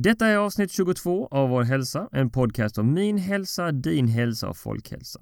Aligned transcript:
Detta 0.00 0.26
är 0.26 0.36
avsnitt 0.36 0.72
22 0.72 1.28
av 1.30 1.48
Vår 1.48 1.62
hälsa, 1.62 2.08
en 2.12 2.30
podcast 2.30 2.78
om 2.78 2.94
min 2.94 3.18
hälsa, 3.18 3.72
din 3.72 4.08
hälsa 4.08 4.48
och 4.48 4.56
folkhälsa. 4.56 5.20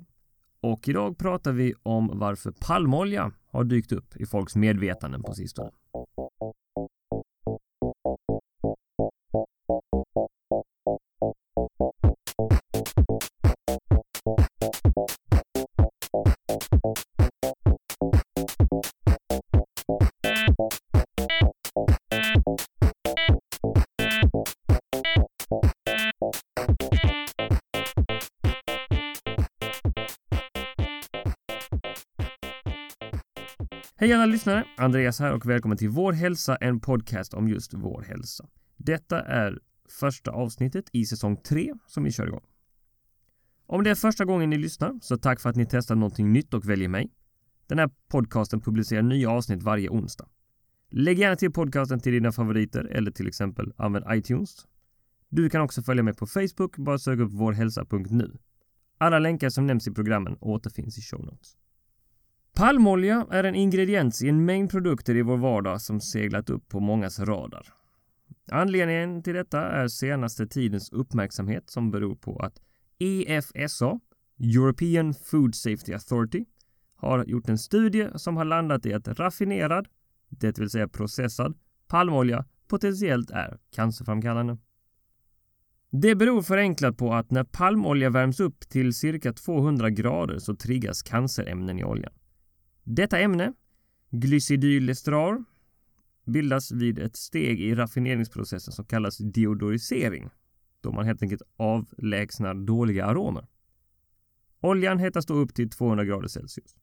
Och 0.60 0.88
idag 0.88 1.18
pratar 1.18 1.52
vi 1.52 1.74
om 1.82 2.10
varför 2.14 2.50
palmolja 2.50 3.32
har 3.52 3.64
dykt 3.64 3.92
upp 3.92 4.16
i 4.16 4.26
folks 4.26 4.56
medvetanden 4.56 5.22
på 5.22 5.34
sistone. 5.34 5.70
Hej 33.98 34.12
alla 34.12 34.26
lyssnare! 34.26 34.64
Andreas 34.76 35.20
här 35.20 35.32
och 35.32 35.46
välkommen 35.46 35.78
till 35.78 35.88
Vår 35.88 36.12
hälsa, 36.12 36.56
en 36.56 36.80
podcast 36.80 37.34
om 37.34 37.48
just 37.48 37.74
vår 37.74 38.02
hälsa. 38.02 38.48
Detta 38.76 39.20
är 39.20 39.58
första 39.88 40.30
avsnittet 40.30 40.84
i 40.92 41.06
säsong 41.06 41.36
3 41.36 41.74
som 41.86 42.04
vi 42.04 42.12
kör 42.12 42.26
igång. 42.26 42.44
Om 43.66 43.84
det 43.84 43.90
är 43.90 43.94
första 43.94 44.24
gången 44.24 44.50
ni 44.50 44.58
lyssnar, 44.58 44.98
så 45.02 45.16
tack 45.16 45.40
för 45.40 45.50
att 45.50 45.56
ni 45.56 45.66
testar 45.66 45.94
någonting 45.94 46.32
nytt 46.32 46.54
och 46.54 46.68
väljer 46.68 46.88
mig. 46.88 47.10
Den 47.66 47.78
här 47.78 47.90
podcasten 48.08 48.60
publicerar 48.60 49.02
nya 49.02 49.30
avsnitt 49.30 49.62
varje 49.62 49.88
onsdag. 49.88 50.28
Lägg 50.90 51.18
gärna 51.18 51.36
till 51.36 51.52
podcasten 51.52 52.00
till 52.00 52.12
dina 52.12 52.32
favoriter 52.32 52.84
eller 52.84 53.10
till 53.10 53.28
exempel 53.28 53.72
använd 53.76 54.04
iTunes. 54.10 54.66
Du 55.28 55.50
kan 55.50 55.60
också 55.60 55.82
följa 55.82 56.02
mig 56.02 56.14
på 56.14 56.26
Facebook, 56.26 56.76
bara 56.76 56.98
sök 56.98 57.18
upp 57.18 57.32
vårhälsa.nu. 57.32 58.38
Alla 58.98 59.18
länkar 59.18 59.50
som 59.50 59.66
nämns 59.66 59.88
i 59.88 59.90
programmen 59.90 60.36
återfinns 60.40 60.98
i 60.98 61.02
show 61.02 61.24
notes. 61.24 61.56
Palmolja 62.56 63.26
är 63.30 63.44
en 63.44 63.54
ingrediens 63.54 64.22
i 64.22 64.28
en 64.28 64.44
mängd 64.44 64.70
produkter 64.70 65.14
i 65.16 65.22
vår 65.22 65.36
vardag 65.36 65.80
som 65.80 66.00
seglat 66.00 66.50
upp 66.50 66.68
på 66.68 66.80
mångas 66.80 67.18
radar. 67.18 67.66
Anledningen 68.50 69.22
till 69.22 69.34
detta 69.34 69.60
är 69.60 69.88
senaste 69.88 70.46
tidens 70.46 70.92
uppmärksamhet 70.92 71.70
som 71.70 71.90
beror 71.90 72.14
på 72.14 72.38
att 72.38 72.60
EFSA, 72.98 74.00
European 74.40 75.14
Food 75.14 75.54
Safety 75.54 75.92
Authority, 75.92 76.44
har 76.96 77.24
gjort 77.24 77.48
en 77.48 77.58
studie 77.58 78.08
som 78.14 78.36
har 78.36 78.44
landat 78.44 78.86
i 78.86 78.94
att 78.94 79.08
raffinerad, 79.08 79.88
det 80.28 80.58
vill 80.58 80.70
säga 80.70 80.88
processad, 80.88 81.54
palmolja 81.88 82.44
potentiellt 82.68 83.30
är 83.30 83.58
cancerframkallande. 83.74 84.58
Det 85.90 86.14
beror 86.14 86.42
förenklat 86.42 86.96
på 86.96 87.14
att 87.14 87.30
när 87.30 87.44
palmolja 87.44 88.10
värms 88.10 88.40
upp 88.40 88.60
till 88.68 88.94
cirka 88.94 89.32
200 89.32 89.90
grader 89.90 90.38
så 90.38 90.56
triggas 90.56 91.02
cancerämnen 91.02 91.78
i 91.78 91.84
oljan. 91.84 92.12
Detta 92.88 93.18
ämne, 93.18 93.52
glycidylestrar, 94.10 95.44
bildas 96.24 96.72
vid 96.72 96.98
ett 96.98 97.16
steg 97.16 97.60
i 97.60 97.74
raffineringsprocessen 97.74 98.72
som 98.72 98.84
kallas 98.84 99.18
deodorisering, 99.18 100.30
då 100.80 100.92
man 100.92 101.06
helt 101.06 101.22
enkelt 101.22 101.42
avlägsnar 101.56 102.54
dåliga 102.54 103.04
aromer. 103.04 103.46
Oljan 104.60 104.98
hettas 104.98 105.26
då 105.26 105.34
upp 105.34 105.54
till 105.54 105.70
200 105.70 106.04
grader 106.04 106.28
Celsius. 106.28 106.76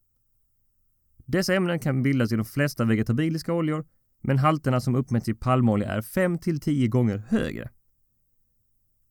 Dessa 1.16 1.54
ämnen 1.54 1.78
kan 1.78 2.02
bildas 2.02 2.32
i 2.32 2.36
de 2.36 2.44
flesta 2.44 2.84
vegetabiliska 2.84 3.52
oljor, 3.52 3.86
men 4.20 4.38
halterna 4.38 4.80
som 4.80 4.94
uppmätts 4.94 5.28
i 5.28 5.34
palmolja 5.34 5.88
är 5.88 6.02
5 6.02 6.38
till 6.38 6.60
10 6.60 6.88
gånger 6.88 7.18
högre. 7.18 7.70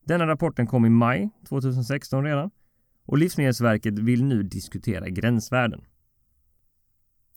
Denna 0.05 0.27
rapporten 0.27 0.67
kom 0.67 0.85
i 0.85 0.89
maj 0.89 1.29
2016 1.49 2.23
redan 2.23 2.51
och 3.05 3.17
Livsmedelsverket 3.17 3.99
vill 3.99 4.23
nu 4.23 4.43
diskutera 4.43 5.09
gränsvärden. 5.09 5.85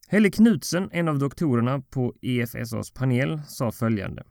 Helle 0.08 0.30
Knutsen, 0.30 0.88
en 0.92 1.08
av 1.08 1.18
doktorerna 1.18 1.80
på 1.80 2.14
EFSAs 2.22 2.90
panel, 2.90 3.40
sa 3.48 3.72
följande. 3.72 4.22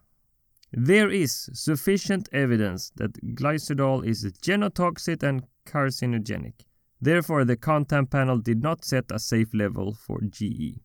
There 0.87 1.17
is 1.17 1.49
sufficient 1.65 2.29
evidence 2.31 2.93
that 2.97 3.11
glycidol 3.21 4.05
is 4.05 4.39
genotoxic 4.41 5.23
and 5.23 5.43
carcinogenic. 5.71 6.55
Therefore 6.99 7.45
the 7.45 7.57
content 7.57 8.11
panel 8.11 8.43
did 8.43 8.63
not 8.63 8.85
set 8.85 9.11
a 9.11 9.19
safe 9.19 9.57
level 9.57 9.95
for 9.95 10.21
GE. 10.21 10.79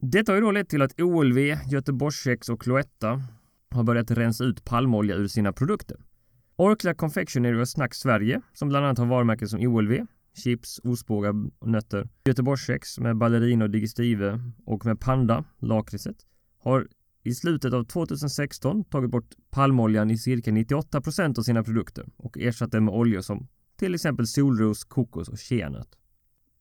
Detta 0.00 0.32
har 0.32 0.36
ju 0.36 0.40
då 0.40 0.50
lett 0.50 0.68
till 0.68 0.82
att 0.82 1.00
OLV, 1.00 1.38
Göteborgskex 1.68 2.48
och 2.48 2.62
Cloetta 2.62 3.22
har 3.70 3.82
börjat 3.82 4.10
rensa 4.10 4.44
ut 4.44 4.64
palmolja 4.64 5.14
ur 5.14 5.28
sina 5.28 5.52
produkter. 5.52 5.96
Orkla 6.56 6.94
Confectionery 6.94 7.62
och 7.62 7.68
Snack 7.68 7.94
Sverige, 7.94 8.40
som 8.52 8.68
bland 8.68 8.86
annat 8.86 8.98
har 8.98 9.06
varumärken 9.06 9.48
som 9.48 9.60
OLV, 9.60 10.06
chips, 10.34 10.80
ostbågar 10.84 11.34
och 11.58 11.68
nötter. 11.68 12.08
Göteborgskex 12.24 12.98
med 12.98 13.16
ballerina 13.16 13.64
och 13.64 13.70
digestive 13.70 14.40
och 14.66 14.86
med 14.86 15.00
panda, 15.00 15.44
lakritset, 15.58 16.16
har 16.58 16.88
i 17.22 17.34
slutet 17.34 17.72
av 17.72 17.84
2016 17.84 18.84
tagit 18.84 19.10
bort 19.10 19.34
palmoljan 19.50 20.10
i 20.10 20.18
cirka 20.18 20.50
98% 20.50 21.38
av 21.38 21.42
sina 21.42 21.64
produkter 21.64 22.06
och 22.16 22.38
ersatt 22.38 22.72
den 22.72 22.84
med 22.84 22.94
oljor 22.94 23.20
som 23.20 23.48
till 23.76 23.94
exempel 23.94 24.26
solros, 24.26 24.84
kokos 24.84 25.28
och 25.28 25.38
keanöt. 25.38 25.88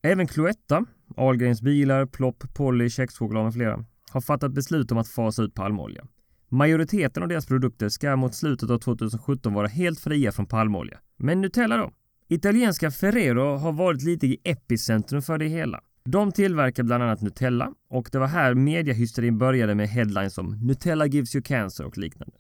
Även 0.01 0.27
Cloetta, 0.27 0.85
Ahlgrens 1.15 1.61
bilar, 1.61 2.05
Plopp, 2.05 2.43
Polly, 2.53 2.89
kexchoklad 2.89 3.43
med 3.43 3.53
flera 3.53 3.85
har 4.11 4.21
fattat 4.21 4.51
beslut 4.53 4.91
om 4.91 4.97
att 4.97 5.07
fasa 5.07 5.43
ut 5.43 5.53
palmolja. 5.53 6.07
Majoriteten 6.49 7.23
av 7.23 7.29
deras 7.29 7.45
produkter 7.45 7.89
ska 7.89 8.15
mot 8.15 8.35
slutet 8.35 8.69
av 8.69 8.79
2017 8.79 9.53
vara 9.53 9.67
helt 9.67 9.99
fria 9.99 10.31
från 10.31 10.45
palmolja. 10.45 10.99
Men 11.17 11.41
Nutella 11.41 11.77
då? 11.77 11.91
Italienska 12.27 12.91
Ferrero 12.91 13.55
har 13.55 13.71
varit 13.71 14.03
lite 14.03 14.27
i 14.27 14.37
epicentrum 14.43 15.21
för 15.21 15.37
det 15.37 15.47
hela. 15.47 15.81
De 16.05 16.31
tillverkar 16.31 16.83
bland 16.83 17.03
annat 17.03 17.21
Nutella 17.21 17.73
och 17.89 18.09
det 18.11 18.19
var 18.19 18.27
här 18.27 18.53
mediahysterin 18.53 19.37
började 19.37 19.75
med 19.75 19.89
headlines 19.89 20.33
som 20.33 20.67
“Nutella 20.67 21.05
gives 21.05 21.35
you 21.35 21.43
cancer” 21.43 21.85
och 21.85 21.97
liknande. 21.97 22.37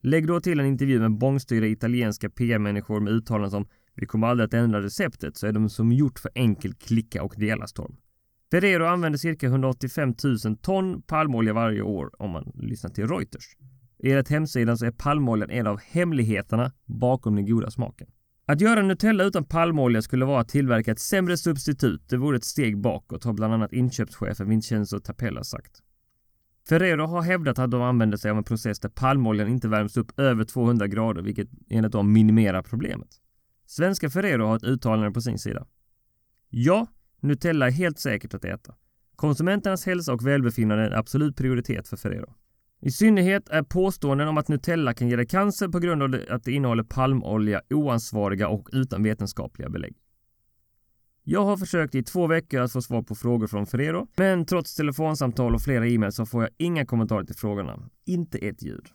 Lägg 0.00 0.26
då 0.26 0.40
till 0.40 0.60
en 0.60 0.66
intervju 0.66 1.00
med 1.00 1.18
bångstyriga 1.18 1.72
italienska 1.72 2.30
PR-människor 2.30 3.00
med 3.00 3.12
uttalanden 3.12 3.50
som 3.50 3.66
“Vi 3.94 4.06
kommer 4.06 4.26
aldrig 4.26 4.46
att 4.46 4.54
ändra 4.54 4.82
receptet” 4.82 5.36
så 5.36 5.46
är 5.46 5.52
de 5.52 5.70
som 5.70 5.92
gjort 5.92 6.18
för 6.18 6.30
enkel 6.34 6.74
klicka 6.74 7.22
och 7.22 7.34
dela-storm. 7.36 7.96
Ferrero 8.50 8.84
använder 8.84 9.18
cirka 9.18 9.46
185 9.46 10.14
000 10.44 10.56
ton 10.56 11.02
palmolja 11.02 11.52
varje 11.52 11.82
år 11.82 12.10
om 12.18 12.30
man 12.30 12.52
lyssnar 12.54 12.90
till 12.90 13.08
Reuters. 13.08 13.56
Enligt 14.02 14.28
hemsidan 14.28 14.78
så 14.78 14.86
är 14.86 14.90
palmoljan 14.90 15.50
en 15.50 15.66
av 15.66 15.80
hemligheterna 15.80 16.72
bakom 16.86 17.36
den 17.36 17.46
goda 17.46 17.70
smaken. 17.70 18.08
Att 18.52 18.60
göra 18.60 18.82
Nutella 18.82 19.24
utan 19.24 19.44
palmolja 19.44 20.02
skulle 20.02 20.24
vara 20.24 20.40
att 20.40 20.48
tillverka 20.48 20.92
ett 20.92 20.98
sämre 20.98 21.36
substitut. 21.36 22.08
Det 22.08 22.16
vore 22.16 22.36
ett 22.36 22.44
steg 22.44 22.78
bakåt, 22.78 23.24
har 23.24 23.32
bland 23.32 23.54
annat 23.54 23.72
inköpschefen 23.72 24.48
Vincenzo 24.48 25.00
Tapella 25.00 25.44
sagt. 25.44 25.82
Ferrero 26.68 27.06
har 27.06 27.22
hävdat 27.22 27.58
att 27.58 27.70
de 27.70 27.82
använder 27.82 28.16
sig 28.16 28.30
av 28.30 28.36
en 28.36 28.44
process 28.44 28.80
där 28.80 28.88
palmoljan 28.88 29.48
inte 29.48 29.68
värms 29.68 29.96
upp 29.96 30.18
över 30.18 30.44
200 30.44 30.86
grader, 30.86 31.22
vilket 31.22 31.48
enligt 31.70 31.92
dem 31.92 32.12
minimerar 32.12 32.62
problemet. 32.62 33.08
Svenska 33.66 34.10
Ferrero 34.10 34.46
har 34.46 34.56
ett 34.56 34.64
uttalande 34.64 35.10
på 35.10 35.20
sin 35.20 35.38
sida. 35.38 35.66
Ja, 36.48 36.86
Nutella 37.20 37.66
är 37.66 37.70
helt 37.70 37.98
säkert 37.98 38.34
att 38.34 38.44
äta. 38.44 38.74
Konsumenternas 39.16 39.86
hälsa 39.86 40.12
och 40.12 40.26
välbefinnande 40.26 40.84
är 40.84 40.90
en 40.90 40.98
absolut 40.98 41.36
prioritet 41.36 41.88
för 41.88 41.96
Ferrero. 41.96 42.34
I 42.84 42.90
synnerhet 42.90 43.48
är 43.48 43.62
påståenden 43.62 44.28
om 44.28 44.38
att 44.38 44.48
Nutella 44.48 44.94
kan 44.94 45.08
ge 45.08 45.16
dig 45.16 45.26
cancer 45.26 45.68
på 45.68 45.78
grund 45.78 46.02
av 46.02 46.20
att 46.30 46.44
det 46.44 46.52
innehåller 46.52 46.82
palmolja 46.82 47.62
oansvariga 47.70 48.48
och 48.48 48.68
utan 48.72 49.02
vetenskapliga 49.02 49.68
belägg. 49.68 49.96
Jag 51.22 51.44
har 51.44 51.56
försökt 51.56 51.94
i 51.94 52.02
två 52.02 52.26
veckor 52.26 52.60
att 52.60 52.72
få 52.72 52.82
svar 52.82 53.02
på 53.02 53.14
frågor 53.14 53.46
från 53.46 53.66
Ferrero, 53.66 54.08
men 54.16 54.46
trots 54.46 54.74
telefonsamtal 54.74 55.54
och 55.54 55.62
flera 55.62 55.88
e-mail 55.88 56.12
så 56.12 56.26
får 56.26 56.42
jag 56.42 56.50
inga 56.56 56.86
kommentarer 56.86 57.24
till 57.24 57.36
frågorna. 57.36 57.90
Inte 58.04 58.38
ett 58.38 58.62
ljud. 58.62 58.86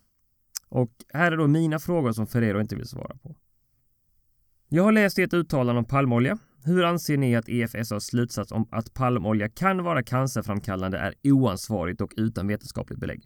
Och 0.69 0.91
här 1.13 1.31
är 1.31 1.37
då 1.37 1.47
mina 1.47 1.79
frågor 1.79 2.11
som 2.11 2.27
Ferrero 2.27 2.61
inte 2.61 2.75
vill 2.75 2.87
svara 2.87 3.17
på. 3.17 3.35
Jag 4.69 4.83
har 4.83 4.91
läst 4.91 5.19
ert 5.19 5.33
uttalande 5.33 5.79
om 5.79 5.85
palmolja. 5.85 6.37
Hur 6.63 6.83
anser 6.83 7.17
ni 7.17 7.35
att 7.35 7.49
EFSAs 7.49 8.05
slutsats 8.05 8.51
om 8.51 8.67
att 8.71 8.93
palmolja 8.93 9.49
kan 9.49 9.83
vara 9.83 10.03
cancerframkallande 10.03 10.97
är 10.97 11.13
oansvarigt 11.23 12.01
och 12.01 12.13
utan 12.17 12.47
vetenskapligt 12.47 12.99
belägg? 12.99 13.23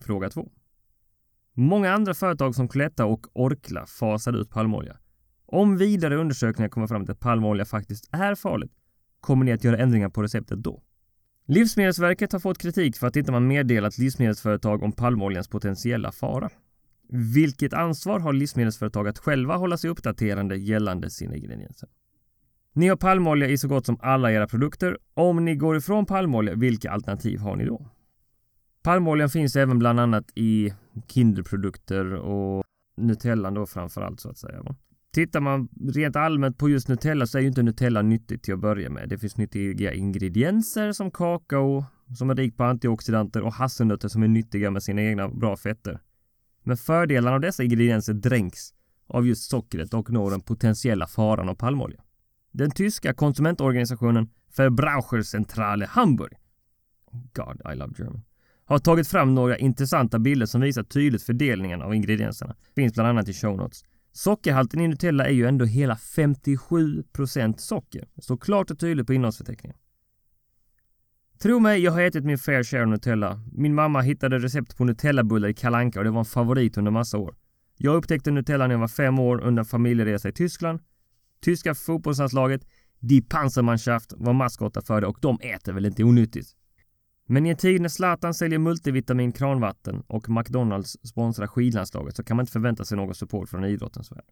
Fråga 0.00 0.30
2. 0.30 0.50
Många 1.52 1.92
andra 1.92 2.14
företag 2.14 2.54
som 2.54 2.68
Cloetta 2.68 3.04
och 3.04 3.26
Orkla 3.32 3.86
fasade 3.86 4.38
ut 4.38 4.50
palmolja. 4.50 4.96
Om 5.46 5.76
vidare 5.76 6.16
undersökningar 6.16 6.68
kommer 6.68 6.86
fram 6.86 7.04
till 7.04 7.12
att 7.12 7.20
palmolja 7.20 7.64
faktiskt 7.64 8.08
är 8.12 8.34
farligt, 8.34 8.72
kommer 9.20 9.44
ni 9.44 9.52
att 9.52 9.64
göra 9.64 9.78
ändringar 9.78 10.08
på 10.08 10.22
receptet 10.22 10.58
då? 10.58 10.82
Livsmedelsverket 11.46 12.32
har 12.32 12.40
fått 12.40 12.58
kritik 12.58 12.96
för 12.96 13.06
att 13.06 13.16
inte 13.16 13.32
man 13.32 13.46
meddelat 13.46 13.98
livsmedelsföretag 13.98 14.82
om 14.82 14.92
palmoljans 14.92 15.48
potentiella 15.48 16.12
fara. 16.12 16.50
Vilket 17.34 17.72
ansvar 17.72 18.20
har 18.20 18.32
livsmedelsföretag 18.32 19.08
att 19.08 19.18
själva 19.18 19.56
hålla 19.56 19.76
sig 19.76 19.90
uppdaterande 19.90 20.56
gällande 20.56 21.10
sina 21.10 21.36
ingredienser? 21.36 21.88
Ni 22.72 22.88
har 22.88 22.96
palmolja 22.96 23.48
i 23.48 23.58
så 23.58 23.68
gott 23.68 23.86
som 23.86 23.98
alla 24.00 24.32
era 24.32 24.46
produkter. 24.46 24.98
Om 25.14 25.44
ni 25.44 25.54
går 25.54 25.76
ifrån 25.76 26.06
palmolja, 26.06 26.54
vilka 26.54 26.90
alternativ 26.90 27.38
har 27.38 27.56
ni 27.56 27.64
då? 27.64 27.90
Palmoljan 28.84 29.30
finns 29.30 29.56
även 29.56 29.78
bland 29.78 30.00
annat 30.00 30.30
i 30.34 30.72
Kinderprodukter 31.08 32.14
och 32.14 32.64
Nutellan 32.96 33.54
då 33.54 33.66
framförallt 33.66 34.20
så 34.20 34.30
att 34.30 34.38
säga. 34.38 34.62
Tittar 35.12 35.40
man 35.40 35.68
rent 35.94 36.16
allmänt 36.16 36.58
på 36.58 36.68
just 36.68 36.88
Nutella 36.88 37.26
så 37.26 37.38
är 37.38 37.42
ju 37.42 37.48
inte 37.48 37.62
Nutella 37.62 38.02
nyttigt 38.02 38.42
till 38.42 38.54
att 38.54 38.60
börja 38.60 38.90
med. 38.90 39.08
Det 39.08 39.18
finns 39.18 39.36
nyttiga 39.36 39.92
ingredienser 39.92 40.92
som 40.92 41.10
kakao, 41.10 41.84
som 42.16 42.30
är 42.30 42.34
rik 42.34 42.56
på 42.56 42.64
antioxidanter 42.64 43.42
och 43.42 43.52
hasselnötter 43.52 44.08
som 44.08 44.22
är 44.22 44.28
nyttiga 44.28 44.70
med 44.70 44.82
sina 44.82 45.02
egna 45.02 45.28
bra 45.28 45.56
fetter. 45.56 46.00
Men 46.62 46.76
fördelarna 46.76 47.34
av 47.34 47.40
dessa 47.40 47.62
ingredienser 47.62 48.14
dränks 48.14 48.74
av 49.06 49.26
just 49.26 49.50
sockret 49.50 49.94
och 49.94 50.10
når 50.10 50.30
den 50.30 50.40
potentiella 50.40 51.06
faran 51.06 51.48
av 51.48 51.54
palmolja. 51.54 52.00
Den 52.52 52.70
tyska 52.70 53.14
konsumentorganisationen 53.14 54.28
Verbraucherzentrale 54.56 55.86
Hamburg 55.86 56.32
God, 57.32 57.72
I 57.72 57.76
love 57.76 57.94
German 57.98 58.22
har 58.64 58.78
tagit 58.78 59.08
fram 59.08 59.34
några 59.34 59.58
intressanta 59.58 60.18
bilder 60.18 60.46
som 60.46 60.60
visar 60.60 60.82
tydligt 60.82 61.22
fördelningen 61.22 61.82
av 61.82 61.94
ingredienserna. 61.94 62.56
Finns 62.74 62.94
bland 62.94 63.08
annat 63.08 63.28
i 63.28 63.32
show 63.32 63.56
notes. 63.56 63.84
Sockerhalten 64.12 64.80
i 64.80 64.88
Nutella 64.88 65.26
är 65.26 65.32
ju 65.32 65.46
ändå 65.46 65.64
hela 65.64 65.94
57% 65.94 67.56
socker. 67.56 68.08
Står 68.22 68.36
klart 68.36 68.70
och 68.70 68.78
tydligt 68.78 69.06
på 69.06 69.14
innehållsförteckningen. 69.14 69.76
Tro 71.42 71.58
mig, 71.60 71.80
jag 71.80 71.92
har 71.92 72.02
ätit 72.02 72.24
min 72.24 72.38
fair 72.38 72.62
share 72.62 72.86
Nutella. 72.86 73.40
Min 73.52 73.74
mamma 73.74 74.00
hittade 74.00 74.38
recept 74.38 74.76
på 74.76 74.84
Nutellabullar 74.84 75.48
i 75.48 75.54
Kalanka 75.54 75.98
och 76.00 76.04
det 76.04 76.10
var 76.10 76.18
en 76.18 76.24
favorit 76.24 76.76
under 76.76 76.90
massa 76.90 77.18
år. 77.18 77.34
Jag 77.76 77.96
upptäckte 77.96 78.30
Nutella 78.30 78.66
när 78.66 78.74
jag 78.74 78.80
var 78.80 78.88
fem 78.88 79.18
år 79.18 79.40
under 79.40 79.60
en 79.60 79.66
familjeresa 79.66 80.28
i 80.28 80.32
Tyskland. 80.32 80.80
Tyska 81.40 81.74
fotbollslandslaget, 81.74 82.66
Die 83.00 83.22
Panzermannschaft, 83.22 84.12
var 84.16 84.32
maskotar 84.32 84.80
för 84.80 85.00
det 85.00 85.06
och 85.06 85.18
de 85.20 85.38
äter 85.40 85.72
väl 85.72 85.86
inte 85.86 86.04
onyttigt. 86.04 86.56
Men 87.26 87.46
i 87.46 87.50
en 87.50 87.56
tid 87.56 87.80
när 87.80 87.88
Zlatan 87.88 88.34
säljer 88.34 88.58
multivitamin 88.58 89.32
kranvatten 89.32 90.02
och 90.06 90.28
McDonalds 90.28 90.96
sponsrar 91.02 91.46
skidlandslaget 91.46 92.16
så 92.16 92.24
kan 92.24 92.36
man 92.36 92.42
inte 92.42 92.52
förvänta 92.52 92.84
sig 92.84 92.96
någon 92.96 93.14
support 93.14 93.48
från 93.48 93.64
idrottens 93.64 94.12
värld. 94.12 94.24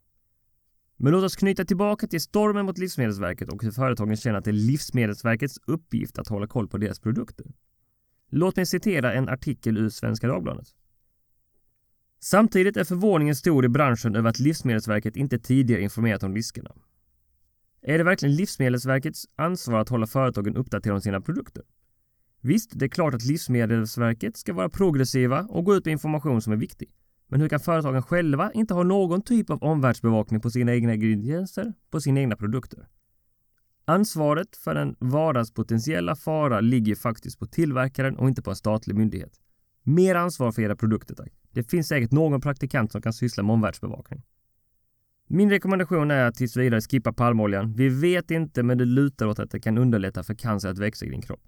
Men 0.97 1.13
låt 1.13 1.25
oss 1.25 1.37
knyta 1.37 1.65
tillbaka 1.65 2.07
till 2.07 2.21
stormen 2.21 2.67
mot 2.67 2.79
Livsmedelsverket 2.79 3.49
och 3.49 3.63
hur 3.63 3.71
företagen 3.71 4.17
känner 4.17 4.39
att 4.39 4.45
det 4.45 4.51
är 4.51 4.53
Livsmedelsverkets 4.53 5.59
uppgift 5.67 6.19
att 6.19 6.29
hålla 6.29 6.47
koll 6.47 6.69
på 6.69 6.79
deras 6.79 7.01
produkter. 7.01 7.47
Låt 8.31 8.57
mig 8.57 8.67
citera 8.67 9.13
en 9.13 9.29
artikel 9.29 9.79
ur 9.79 9.89
Svenska 9.89 10.29
Dagbladet. 10.29 10.69
Samtidigt 12.21 12.77
är 12.77 12.85
förvåningen 12.85 13.37
stor 13.37 13.65
i 13.65 13.69
branschen 13.69 14.17
över 14.17 14.31
att 14.31 14.39
Livsmedelsverket 14.39 15.17
inte 15.17 15.39
tidigare 15.39 15.83
informerat 15.83 16.23
om 16.23 16.35
riskerna. 16.35 16.73
Är 17.83 17.99
det 17.99 18.05
verkligen 18.05 18.37
Livsmedelsverkets 18.37 19.29
ansvar 19.37 19.81
att 19.81 19.89
hålla 19.89 20.07
företagen 20.07 20.57
uppdaterade 20.57 20.95
om 20.95 21.01
sina 21.01 21.21
produkter? 21.21 21.63
Visst, 22.45 22.71
det 22.75 22.85
är 22.85 22.89
klart 22.89 23.15
att 23.15 23.25
Livsmedelsverket 23.25 24.37
ska 24.37 24.53
vara 24.53 24.69
progressiva 24.69 25.43
och 25.43 25.65
gå 25.65 25.75
ut 25.75 25.85
med 25.85 25.93
information 25.93 26.43
som 26.43 26.53
är 26.53 26.57
viktig. 26.57 26.91
Men 27.29 27.41
hur 27.41 27.49
kan 27.49 27.61
företagen 27.61 28.03
själva 28.03 28.53
inte 28.53 28.75
ha 28.75 28.83
någon 28.83 29.23
typ 29.23 29.51
av 29.51 29.63
omvärldsbevakning 29.63 30.41
på 30.41 30.51
sina 30.51 30.75
egna 30.75 30.95
ingredienser, 30.95 31.73
på 31.91 32.01
sina 32.01 32.21
egna 32.21 32.37
produkter? 32.37 32.89
Ansvaret 33.85 34.57
för 34.57 34.75
en 34.75 34.97
varas 34.99 35.51
potentiella 35.55 36.17
fara 36.17 36.61
ligger 36.61 36.95
faktiskt 36.95 37.39
på 37.39 37.47
tillverkaren 37.47 38.17
och 38.17 38.29
inte 38.29 38.43
på 38.43 38.51
en 38.51 38.57
statlig 38.57 38.97
myndighet. 38.97 39.41
Mer 39.83 40.15
ansvar 40.15 40.53
för 40.53 40.63
era 40.63 40.77
produkter 40.77 41.15
tack. 41.15 41.33
Det 41.51 41.71
finns 41.71 41.89
säkert 41.89 42.11
någon 42.11 42.41
praktikant 42.41 42.93
som 42.93 43.03
kan 43.03 43.13
syssla 43.13 43.43
med 43.43 43.53
omvärldsbevakning. 43.53 44.23
Min 45.29 45.51
rekommendation 45.51 46.11
är 46.11 46.25
att 46.25 46.35
tills 46.35 46.57
vidare 46.57 46.81
skippa 46.81 47.13
palmoljan. 47.13 47.75
Vi 47.75 47.89
vet 47.89 48.31
inte, 48.31 48.63
men 48.63 48.79
det 48.79 48.85
lutar 48.85 49.27
åt 49.27 49.39
att 49.39 49.51
det 49.51 49.61
kan 49.61 49.79
underlätta 49.79 50.23
för 50.23 50.35
cancer 50.35 50.69
att 50.69 50.79
växa 50.79 51.07
i 51.07 51.11
din 51.11 51.23
kropp. 51.23 51.43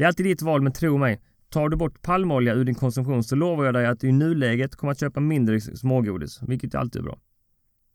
Det 0.00 0.04
är 0.04 0.08
alltid 0.08 0.26
ditt 0.26 0.42
val, 0.42 0.62
men 0.62 0.72
tro 0.72 0.98
mig. 0.98 1.20
Tar 1.48 1.68
du 1.68 1.76
bort 1.76 2.02
palmolja 2.02 2.54
ur 2.54 2.64
din 2.64 2.74
konsumtion 2.74 3.24
så 3.24 3.36
lovar 3.36 3.64
jag 3.64 3.74
dig 3.74 3.86
att 3.86 4.00
du 4.00 4.08
i 4.08 4.12
nuläget 4.12 4.76
kommer 4.76 4.90
att 4.92 5.00
köpa 5.00 5.20
mindre 5.20 5.60
smågodis, 5.60 6.40
vilket 6.42 6.74
alltid 6.74 7.00
är 7.00 7.04
bra. 7.04 7.18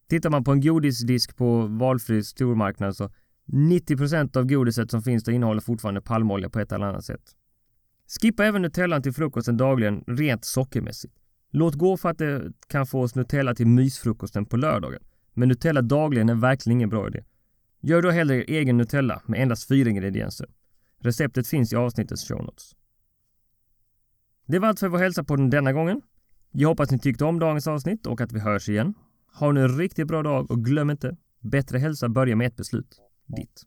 Tittar 0.10 0.30
man 0.30 0.44
på 0.44 0.52
en 0.52 0.62
godisdisk 0.62 1.38
på 1.38 1.62
valfri 1.68 2.24
stormarknad 2.24 2.96
så 2.96 3.10
90% 3.48 4.38
av 4.38 4.46
godiset 4.46 4.92
som 4.92 5.02
finns 5.02 5.24
där 5.24 5.34
innehåller 5.34 5.62
fortfarande 5.62 6.02
palmolja 6.02 6.50
på 6.50 6.60
ett 6.60 6.72
eller 6.72 6.86
annat 6.86 7.06
sätt. 7.06 7.22
Skippa 8.22 8.46
även 8.46 8.62
Nutellan 8.62 9.02
till 9.02 9.14
frukosten 9.14 9.58
dagligen 9.58 10.04
rent 10.08 10.46
sockermässigt. 10.46 11.14
Låt 11.52 11.76
gå 11.76 11.98
för 11.98 12.10
att 12.10 12.18
det 12.18 12.52
kan 12.68 12.88
få 12.88 13.02
oss 13.02 13.16
Nutella 13.16 13.56
till 13.56 13.68
mysfrukosten 13.68 14.46
på 14.46 14.58
lördagen. 14.58 15.02
Men 15.34 15.50
Nutella 15.50 15.82
dagligen 15.82 16.30
är 16.30 16.36
verkligen 16.36 16.78
ingen 16.78 16.90
bra 16.90 17.08
idé. 17.08 17.24
Gör 17.82 18.02
då 18.02 18.10
hellre 18.10 18.36
er 18.36 18.46
egen 18.48 18.78
Nutella 18.78 19.22
med 19.26 19.42
endast 19.42 19.68
fyra 19.68 19.90
ingredienser. 19.90 20.48
Receptet 21.06 21.48
finns 21.48 21.74
i 21.74 21.76
avsnittets 21.76 22.28
show 22.28 22.44
notes. 22.44 22.76
Det 24.46 24.60
var 24.60 24.68
allt 24.68 24.80
för 24.80 24.88
vår 24.88 24.98
hälsa 24.98 25.24
på 25.24 25.36
den 25.36 25.50
denna 25.50 25.74
gången. 25.74 26.02
Jag 26.52 26.70
hoppas 26.70 26.92
ni 26.92 27.00
tyckte 27.00 27.26
om 27.26 27.40
dagens 27.40 27.68
avsnitt 27.68 28.08
och 28.08 28.22
att 28.22 28.32
vi 28.32 28.40
hörs 28.40 28.70
igen. 28.70 28.94
Ha 29.40 29.52
nu 29.52 29.62
en 29.62 29.78
riktigt 29.78 30.08
bra 30.08 30.24
dag 30.24 30.52
och 30.52 30.66
glöm 30.66 30.90
inte, 30.90 31.18
bättre 31.40 31.78
hälsa 31.78 32.10
börjar 32.10 32.36
med 32.36 32.48
ett 32.48 32.56
beslut. 32.56 33.02
Ditt. 33.26 33.64